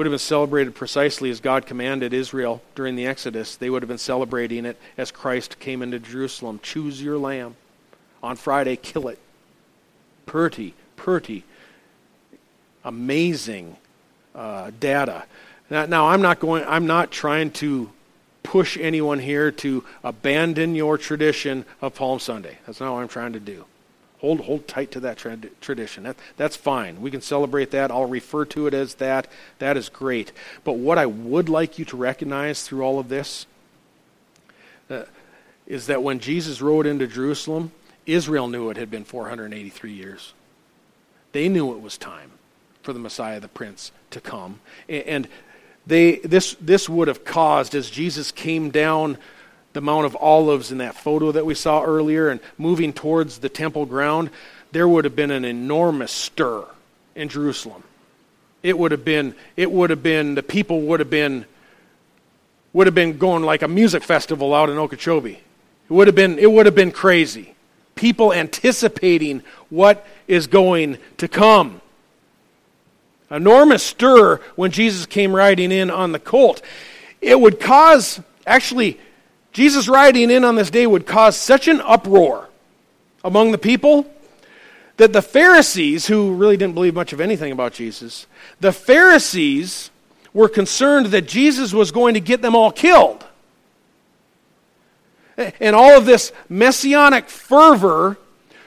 [0.00, 3.54] Would have been celebrated precisely as God commanded Israel during the Exodus.
[3.56, 6.58] They would have been celebrating it as Christ came into Jerusalem.
[6.62, 7.54] Choose your lamb.
[8.22, 9.18] On Friday, kill it.
[10.24, 11.44] Pretty, pretty
[12.82, 13.76] amazing
[14.34, 15.24] uh, data.
[15.68, 16.64] Now, now, I'm not going.
[16.66, 17.90] I'm not trying to
[18.42, 22.56] push anyone here to abandon your tradition of Palm Sunday.
[22.66, 23.66] That's not what I'm trying to do.
[24.20, 26.04] Hold, hold tight to that tra- tradition.
[26.04, 27.00] That, that's fine.
[27.00, 27.90] We can celebrate that.
[27.90, 29.26] I'll refer to it as that.
[29.58, 30.32] That is great.
[30.62, 33.46] But what I would like you to recognize through all of this
[34.90, 35.04] uh,
[35.66, 37.72] is that when Jesus rode into Jerusalem,
[38.04, 40.34] Israel knew it had been 483 years.
[41.32, 42.32] They knew it was time
[42.82, 44.60] for the Messiah, the Prince, to come.
[44.88, 45.28] And
[45.86, 49.16] they, this, this would have caused, as Jesus came down
[49.72, 53.48] the Mount of Olives in that photo that we saw earlier and moving towards the
[53.48, 54.30] temple ground,
[54.72, 56.64] there would have been an enormous stir
[57.14, 57.82] in Jerusalem.
[58.62, 61.46] It would have been, it would have been, the people would have been,
[62.72, 65.38] would have been going like a music festival out in Okeechobee.
[65.88, 67.54] It would have been, it would have been crazy.
[67.94, 71.80] People anticipating what is going to come
[73.30, 76.62] enormous stir when Jesus came riding in on the colt.
[77.20, 78.98] It would cause, actually,
[79.52, 82.48] Jesus riding in on this day would cause such an uproar
[83.24, 84.06] among the people
[84.96, 88.26] that the Pharisees, who really didn't believe much of anything about Jesus,
[88.60, 89.90] the Pharisees
[90.32, 93.24] were concerned that Jesus was going to get them all killed.
[95.58, 98.18] And all of this messianic fervor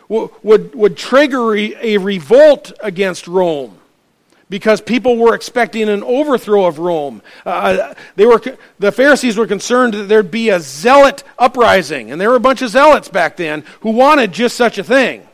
[0.09, 3.77] would, would trigger a revolt against Rome
[4.53, 7.23] because people were expecting an overthrow of Rome.
[7.43, 8.39] Uh, uh, they were,
[8.77, 12.61] the Pharisees were concerned that there'd be a zealot uprising, and there were a bunch
[12.61, 15.27] of zealots back then who wanted just such a thing.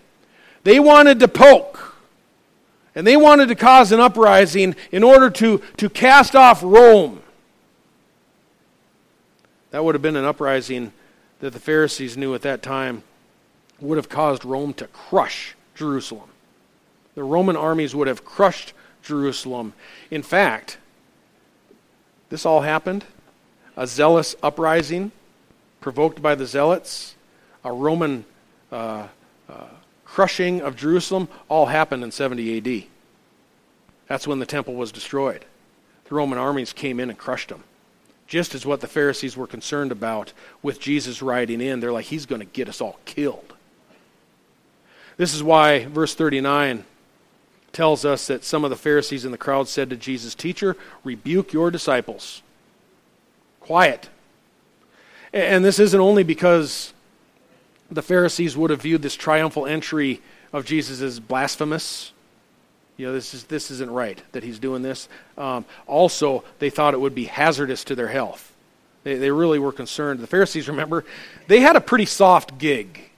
[0.64, 1.98] They wanted to poke,
[2.96, 7.22] and they wanted to cause an uprising in order to, to cast off Rome.
[9.72, 10.94] That would have been an uprising
[11.42, 13.04] that the Pharisees knew at that time
[13.82, 16.30] would have caused Rome to crush Jerusalem.
[17.16, 18.72] The Roman armies would have crushed
[19.10, 19.74] Jerusalem.
[20.12, 20.78] In fact,
[22.30, 23.06] this all happened
[23.76, 25.12] a zealous uprising
[25.82, 27.16] provoked by the zealots,
[27.64, 28.26] a Roman
[28.72, 29.08] uh,
[29.50, 29.66] uh,
[30.06, 32.84] crushing of Jerusalem, all happened in 70 AD.
[34.08, 35.46] That's when the temple was destroyed.
[36.08, 37.64] The Roman armies came in and crushed them.
[38.28, 41.80] Just as what the Pharisees were concerned about with Jesus riding in.
[41.80, 43.54] They're like, he's going to get us all killed.
[45.18, 46.84] This is why, verse 39,
[47.74, 51.54] tells us that some of the Pharisees in the crowd said to Jesus, Teacher, rebuke
[51.54, 52.42] your disciples.
[53.60, 54.10] Quiet.
[55.32, 56.94] And this isn't only because
[57.92, 62.12] the Pharisees would have viewed this triumphal entry of Jesus as blasphemous.
[62.98, 65.08] You know, this, is, this isn't right that he's doing this.
[65.38, 68.54] Um, also, they thought it would be hazardous to their health.
[69.04, 70.20] They, they really were concerned.
[70.20, 71.06] The Pharisees, remember,
[71.48, 73.09] they had a pretty soft gig.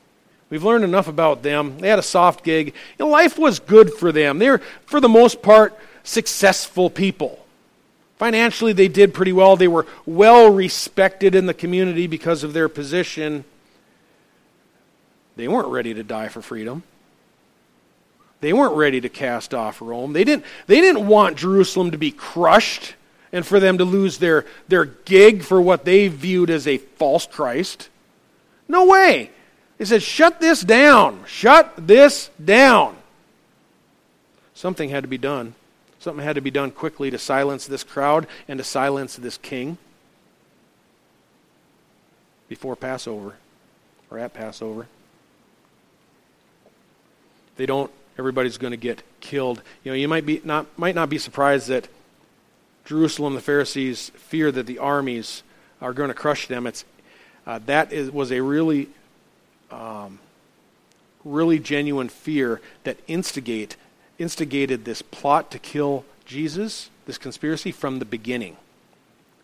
[0.51, 1.79] We've learned enough about them.
[1.79, 2.73] They had a soft gig.
[2.99, 4.37] Life was good for them.
[4.37, 7.39] They were, for the most part, successful people.
[8.17, 9.55] Financially, they did pretty well.
[9.55, 13.45] They were well respected in the community because of their position.
[15.37, 16.83] They weren't ready to die for freedom.
[18.41, 20.11] They weren't ready to cast off Rome.
[20.11, 22.95] They didn't, they didn't want Jerusalem to be crushed
[23.31, 27.25] and for them to lose their, their gig for what they viewed as a false
[27.25, 27.87] Christ.
[28.67, 29.31] No way.
[29.81, 31.23] He said, Shut this down.
[31.25, 32.95] Shut this down.
[34.53, 35.55] Something had to be done.
[35.97, 39.79] Something had to be done quickly to silence this crowd and to silence this king
[42.47, 43.33] before Passover
[44.11, 44.81] or at Passover.
[47.47, 49.63] If they don't, everybody's going to get killed.
[49.83, 51.87] You know, you might be not might not be surprised that
[52.85, 55.41] Jerusalem, the Pharisees fear that the armies
[55.81, 56.67] are going to crush them.
[56.67, 56.85] It's
[57.47, 58.87] uh, that is, was a really,
[59.71, 60.19] um,
[61.23, 63.75] really genuine fear that instigate,
[64.17, 68.57] instigated this plot to kill Jesus, this conspiracy, from the beginning.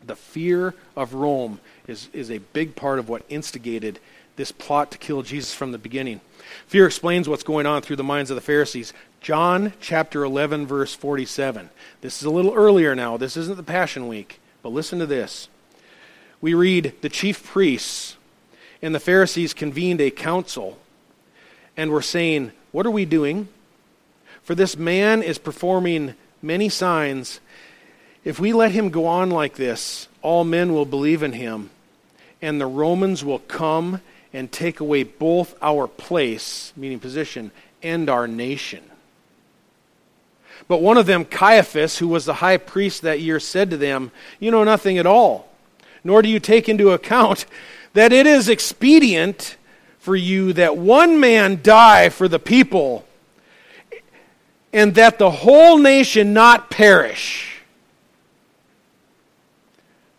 [0.06, 4.00] The fear of Rome is, is a big part of what instigated
[4.36, 6.22] this plot to kill Jesus from the beginning.
[6.68, 8.94] Fear explains what's going on through the minds of the Pharisees.
[9.20, 11.70] John chapter 11, verse 47.
[12.02, 13.18] This is a little earlier now.
[13.18, 15.50] This isn't the Passion Week, but listen to this.
[16.40, 18.17] We read the chief priests
[18.82, 20.78] and the Pharisees convened a council
[21.76, 23.48] and were saying, What are we doing?
[24.44, 27.40] For this man is performing many signs.
[28.24, 31.70] If we let him go on like this, all men will believe in him,
[32.42, 34.02] and the Romans will come
[34.34, 37.52] and take away both our place, meaning position,
[37.82, 38.84] and our nation.
[40.68, 44.12] But one of them, Caiaphas, who was the high priest that year, said to them,
[44.40, 45.50] You know nothing at all,
[46.04, 47.46] nor do you take into account
[47.98, 49.58] that it is expedient
[49.98, 53.04] for you that one man die for the people,
[54.72, 57.64] and that the whole nation not perish.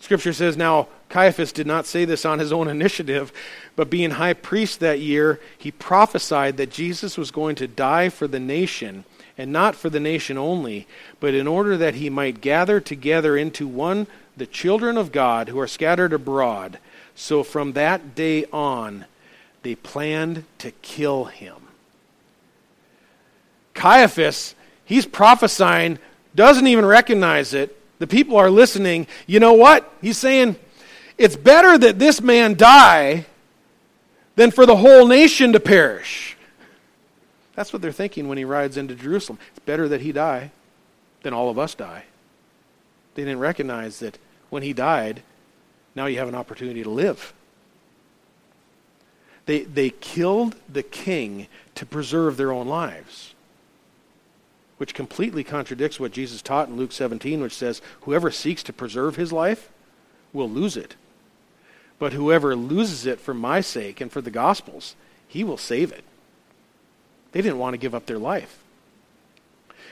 [0.00, 3.32] Scripture says, Now, Caiaphas did not say this on his own initiative,
[3.76, 8.26] but being high priest that year, he prophesied that Jesus was going to die for
[8.26, 9.04] the nation,
[9.38, 10.88] and not for the nation only,
[11.20, 15.60] but in order that he might gather together into one the children of God who
[15.60, 16.80] are scattered abroad.
[17.20, 19.04] So from that day on,
[19.64, 21.56] they planned to kill him.
[23.74, 24.54] Caiaphas,
[24.84, 25.98] he's prophesying,
[26.36, 27.76] doesn't even recognize it.
[27.98, 29.08] The people are listening.
[29.26, 29.92] You know what?
[30.00, 30.54] He's saying,
[31.18, 33.26] it's better that this man die
[34.36, 36.36] than for the whole nation to perish.
[37.56, 39.40] That's what they're thinking when he rides into Jerusalem.
[39.50, 40.52] It's better that he die
[41.24, 42.04] than all of us die.
[43.16, 44.18] They didn't recognize that
[44.50, 45.24] when he died,
[45.98, 47.34] now you have an opportunity to live.
[49.46, 53.34] They, they killed the king to preserve their own lives,
[54.76, 59.16] which completely contradicts what Jesus taught in Luke 17, which says, Whoever seeks to preserve
[59.16, 59.70] his life
[60.32, 60.94] will lose it.
[61.98, 64.94] But whoever loses it for my sake and for the gospel's,
[65.26, 66.04] he will save it.
[67.32, 68.58] They didn't want to give up their life.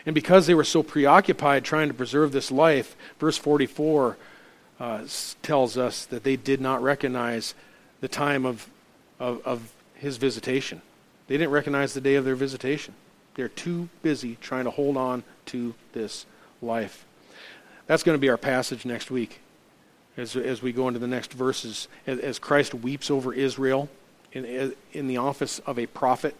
[0.04, 4.16] And because they were so preoccupied trying to preserve this life, verse 44
[4.78, 5.04] uh,
[5.42, 7.54] tells us that they did not recognize
[8.00, 8.68] the time of,
[9.18, 10.82] of, of his visitation.
[11.28, 12.94] They didn't recognize the day of their visitation.
[13.34, 16.26] They're too busy trying to hold on to this
[16.62, 17.04] life.
[17.86, 19.40] That's going to be our passage next week
[20.16, 23.88] as, as we go into the next verses, as, as Christ weeps over Israel
[24.32, 26.34] in, in the office of a prophet.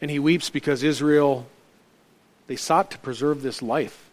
[0.00, 1.46] And he weeps because Israel,
[2.46, 4.10] they sought to preserve this life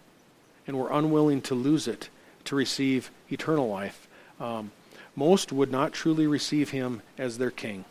[0.65, 2.09] and were unwilling to lose it
[2.47, 4.07] to receive eternal life.
[4.39, 4.71] Um,
[5.15, 7.85] most would not truly receive him as their king.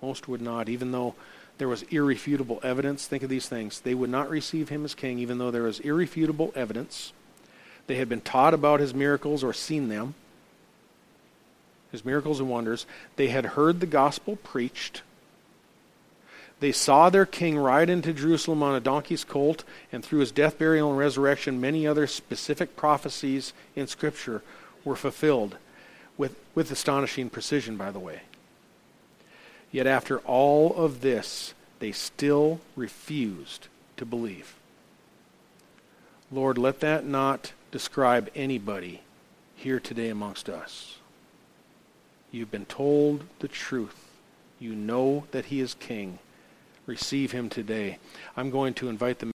[0.00, 1.14] Most would not, even though
[1.58, 3.06] there was irrefutable evidence.
[3.06, 3.80] Think of these things.
[3.80, 7.12] They would not receive him as king, even though there was irrefutable evidence
[7.86, 10.14] they had been taught about his miracles or seen them,
[11.90, 12.86] his miracles and wonders.
[13.16, 15.02] They had heard the gospel preached.
[16.62, 20.60] They saw their king ride into Jerusalem on a donkey's colt, and through his death,
[20.60, 24.44] burial, and resurrection, many other specific prophecies in Scripture
[24.84, 25.56] were fulfilled
[26.16, 28.20] with, with astonishing precision, by the way.
[29.72, 34.54] Yet after all of this, they still refused to believe.
[36.30, 39.00] Lord, let that not describe anybody
[39.56, 40.98] here today amongst us.
[42.30, 43.96] You've been told the truth.
[44.60, 46.20] You know that he is king.
[46.92, 47.96] Receive him today.
[48.36, 49.24] I'm going to invite the